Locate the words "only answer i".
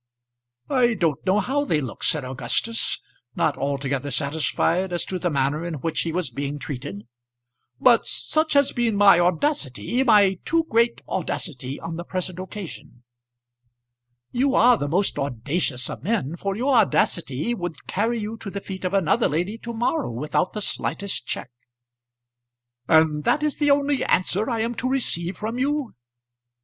23.69-24.61